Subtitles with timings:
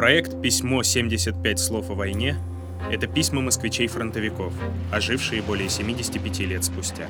[0.00, 2.34] Проект «Письмо 75 слов о войне»—
[2.90, 4.50] это письма москвичей-фронтовиков,
[4.90, 7.06] ожившие более 75 лет спустя.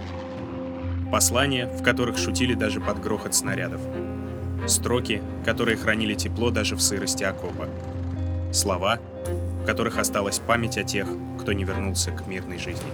[1.13, 3.81] Послания, в которых шутили даже под грохот снарядов.
[4.67, 7.69] Строки, которые хранили тепло даже в сырости окопа.
[8.53, 8.99] Слова,
[9.63, 11.07] в которых осталась память о тех,
[11.41, 12.91] кто не вернулся к мирной жизни.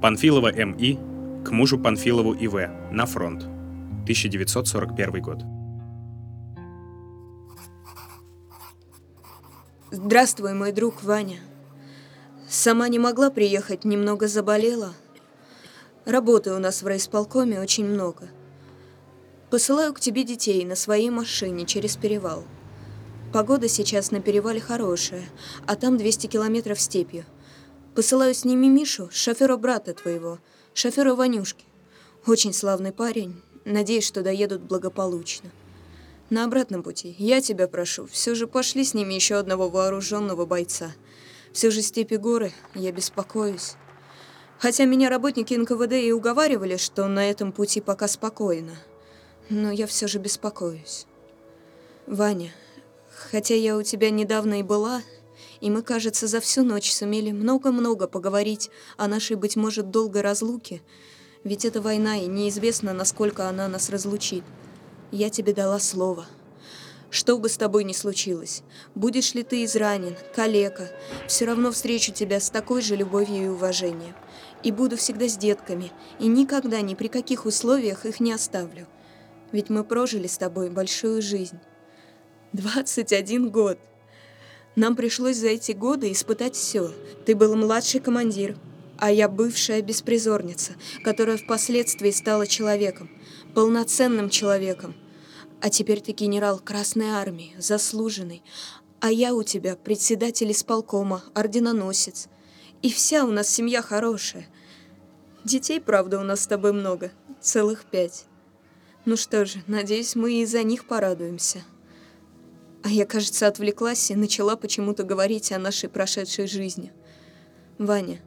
[0.00, 0.98] Панфилова М.И.
[1.44, 2.68] к мужу Панфилову И.В.
[2.90, 3.42] на фронт.
[4.04, 5.42] 1941 год.
[9.90, 11.40] Здравствуй, мой друг Ваня.
[12.48, 14.94] Сама не могла приехать, немного заболела.
[16.06, 18.30] Работы у нас в райисполкоме очень много.
[19.50, 22.44] Посылаю к тебе детей на своей машине через перевал.
[23.34, 25.24] Погода сейчас на перевале хорошая,
[25.66, 27.24] а там 200 километров степью–
[28.00, 30.38] Посылаю с ними Мишу, шофера брата твоего,
[30.72, 31.66] шофера Ванюшки.
[32.26, 33.42] Очень славный парень.
[33.66, 35.50] Надеюсь, что доедут благополучно.
[36.30, 40.92] На обратном пути я тебя прошу, все же пошли с ними еще одного вооруженного бойца.
[41.52, 43.74] Все же степи горы, я беспокоюсь.
[44.58, 48.78] Хотя меня работники НКВД и уговаривали, что на этом пути пока спокойно.
[49.50, 51.04] Но я все же беспокоюсь.
[52.06, 52.50] Ваня,
[53.14, 55.02] хотя я у тебя недавно и была,
[55.60, 60.82] и мы, кажется, за всю ночь сумели много-много поговорить о нашей, быть может, долгой разлуке.
[61.44, 64.44] Ведь это война, и неизвестно, насколько она нас разлучит.
[65.10, 66.26] Я тебе дала слово.
[67.10, 68.62] Что бы с тобой ни случилось,
[68.94, 70.90] будешь ли ты изранен, калека,
[71.26, 74.14] все равно встречу тебя с такой же любовью и уважением.
[74.62, 75.90] И буду всегда с детками,
[76.20, 78.86] и никогда ни при каких условиях их не оставлю.
[79.50, 81.58] Ведь мы прожили с тобой большую жизнь.
[82.52, 83.78] 21 год.
[84.80, 86.90] Нам пришлось за эти годы испытать все.
[87.26, 88.56] Ты был младший командир,
[88.96, 90.72] а я бывшая беспризорница,
[91.04, 93.10] которая впоследствии стала человеком,
[93.54, 94.94] полноценным человеком.
[95.60, 98.42] А теперь ты генерал Красной Армии, заслуженный,
[99.00, 102.28] а я у тебя председатель исполкома, орденоносец.
[102.80, 104.48] И вся у нас семья хорошая.
[105.44, 107.12] Детей, правда, у нас с тобой много,
[107.42, 108.24] целых пять.
[109.04, 111.64] Ну что же, надеюсь, мы и за них порадуемся.
[112.82, 116.92] А я, кажется, отвлеклась и начала почему-то говорить о нашей прошедшей жизни.
[117.78, 118.20] Ваня,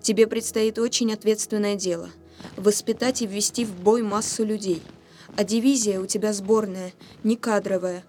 [0.00, 2.10] тебе предстоит очень ответственное дело–
[2.56, 4.82] воспитать и ввести в бой массу людей.
[5.36, 6.92] А дивизия у тебя сборная,
[7.24, 8.04] не кадровая.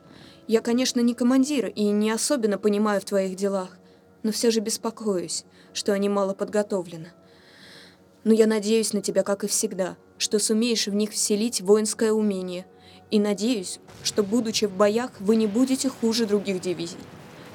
[0.47, 3.77] Я, конечно, не командир и не особенно понимаю в твоих делах,
[4.21, 7.11] но все же беспокоюсь, что они мало подготовлены.
[8.23, 12.67] Но я надеюсь на тебя, как и всегда, что сумеешь в них вселить воинское умение–
[13.11, 16.97] и надеюсь, что, будучи в боях, вы не будете хуже других дивизий.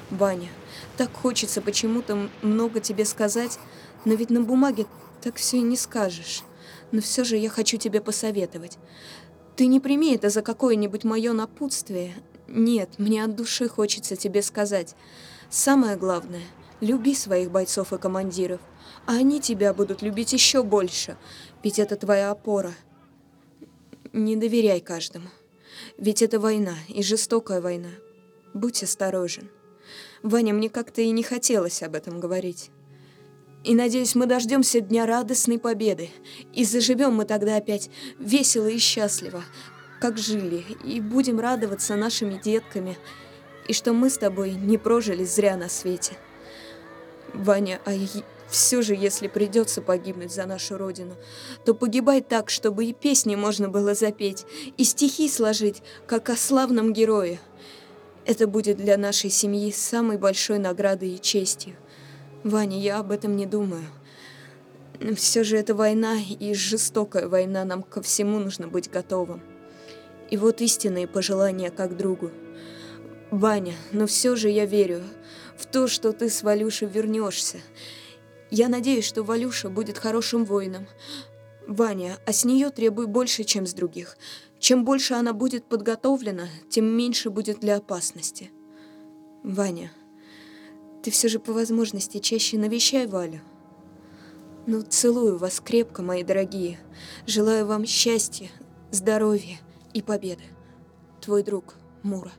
[0.09, 0.49] Ваня,
[0.97, 3.59] так хочется почему-то много тебе сказать,
[4.05, 4.85] но ведь на бумаге
[5.21, 6.43] так все и не скажешь.
[6.91, 8.77] Но все же я хочу тебе посоветовать.
[9.55, 12.13] Ты не прими это за какое-нибудь мое напутствие.
[12.47, 14.95] Нет, мне от души хочется тебе сказать.
[15.49, 16.43] Самое главное,
[16.81, 18.59] люби своих бойцов и командиров,
[19.05, 21.17] а они тебя будут любить еще больше,
[21.63, 22.73] ведь это твоя опора.
[24.13, 25.27] Не доверяй каждому.
[25.97, 27.89] Ведь это война, и жестокая война.
[28.53, 29.49] Будь осторожен.
[30.21, 32.69] Ваня, мне как-то и не хотелось об этом говорить.
[33.63, 36.11] И надеюсь, мы дождемся дня радостной победы.
[36.53, 39.43] И заживем мы тогда опять весело и счастливо,
[39.99, 42.99] как жили, и будем радоваться нашими детками,
[43.67, 46.13] и что мы с тобой не прожили зря на свете.
[47.33, 47.93] Ваня, а
[48.53, 51.15] все же, если придется погибнуть за нашу родину,
[51.65, 54.45] то погибай так, чтобы и песни можно было запеть,
[54.77, 57.39] и стихи сложить, как о славном герое.
[58.25, 61.75] Это будет для нашей семьи самой большой наградой и честью.
[62.43, 63.85] Ваня, я об этом не думаю.
[65.15, 69.41] Все же это война, и жестокая война, нам ко всему нужно быть готовым.
[70.29, 72.29] И вот истинные пожелания как другу.
[73.31, 75.01] Ваня, но все же я верю
[75.57, 77.57] в то, что ты с Валюшей вернешься.
[78.55, 80.85] Я надеюсь, что Валюша будет хорошим воином.
[81.67, 84.15] Ваня, а с нее требуй больше, чем с других.
[84.59, 88.51] Чем больше она будет подготовлена, тем меньше будет для опасности.
[89.41, 89.91] Ваня,
[91.01, 93.41] ты все же по возможности чаще навещай Валю.
[94.67, 96.79] Ну, целую вас крепко, мои дорогие.
[97.25, 98.51] Желаю вам счастья,
[98.91, 99.57] здоровья
[99.95, 100.43] и победы.
[101.21, 101.73] Твой друг
[102.03, 102.31] Мура.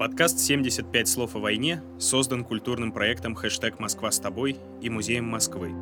[0.00, 5.74] Подкаст «75 слов о войне» создан культурным проектом «Хэштег Москва с тобой» и Музеем Москвы.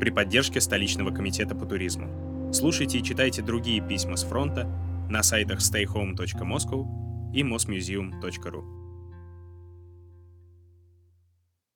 [0.00, 2.50] при поддержке столичного комитета по туризму.
[2.52, 4.64] Слушайте и читайте другие письма с фронта
[5.08, 8.81] на сайтах stayhome.moscow и mosmuseum.ru.